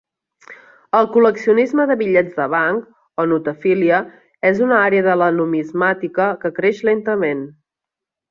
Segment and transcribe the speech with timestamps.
[0.99, 2.87] El col·leccionisme de bitllets de banc,
[3.23, 3.99] o notafília,
[4.53, 7.45] és una àrea de la numismàtica que creix lentament.